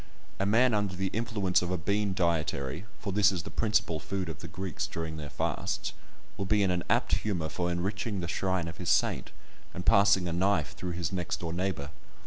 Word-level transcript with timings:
A 0.39 0.47
man 0.47 0.73
under 0.73 0.95
the 0.95 1.11
influence 1.13 1.61
of 1.61 1.69
a 1.69 1.77
bean 1.77 2.15
dietary 2.15 2.87
(for 2.97 3.13
this 3.13 3.31
is 3.31 3.43
the 3.43 3.51
principal 3.51 3.99
food 3.99 4.29
of 4.29 4.39
the 4.39 4.47
Greeks 4.47 4.87
during 4.87 5.17
their 5.17 5.29
fasts) 5.29 5.93
will 6.37 6.45
be 6.45 6.63
in 6.63 6.71
an 6.71 6.83
apt 6.89 7.17
humour 7.17 7.49
for 7.49 7.71
enriching 7.71 8.19
the 8.19 8.27
shrine 8.27 8.67
of 8.67 8.77
his 8.77 8.89
saint, 8.89 9.29
and 9.75 9.85
passing 9.85 10.27
a 10.27 10.33
knife 10.33 10.73
through 10.75 10.93
his 10.93 11.11
next 11.11 11.41
door 11.41 11.53
neighbour. 11.53 11.91